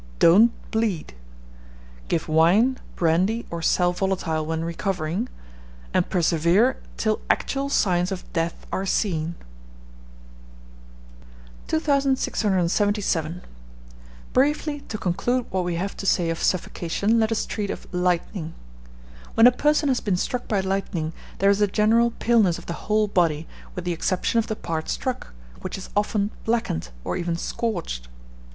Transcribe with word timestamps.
Don't 0.17 0.49
bleed. 0.71 1.13
Give 2.07 2.27
wine, 2.27 2.79
brandy, 2.95 3.45
or 3.51 3.61
sal 3.61 3.93
volatile 3.93 4.43
when 4.43 4.63
recovering, 4.63 5.29
and 5.93 6.09
persevere 6.09 6.81
till 6.97 7.21
actual 7.29 7.69
signs 7.69 8.11
of 8.11 8.25
death 8.33 8.65
are 8.73 8.87
seen. 8.87 9.35
2677. 11.67 13.43
Briefly 14.33 14.79
to 14.87 14.97
conclude 14.97 15.45
what 15.51 15.63
we 15.63 15.75
have 15.75 15.95
to 15.97 16.07
say 16.07 16.31
of 16.31 16.41
suffocation, 16.41 17.19
let 17.19 17.31
us 17.31 17.45
treat 17.45 17.69
of 17.69 17.85
Lightning. 17.93 18.55
When 19.35 19.45
a 19.45 19.51
person 19.51 19.87
has 19.89 19.99
been 19.99 20.17
struck 20.17 20.47
by 20.47 20.61
lightning, 20.61 21.13
there 21.37 21.51
is 21.51 21.61
a 21.61 21.67
general 21.67 22.09
paleness 22.17 22.57
of 22.57 22.65
the 22.65 22.73
whole 22.89 23.07
body, 23.07 23.47
with 23.75 23.85
the 23.85 23.93
exception 23.93 24.39
of 24.39 24.47
the 24.47 24.55
part 24.55 24.89
struck, 24.89 25.31
which 25.59 25.77
is 25.77 25.91
often 25.95 26.31
blackened, 26.43 26.89
or 27.03 27.17
even 27.17 27.35
scorched. 27.37 28.07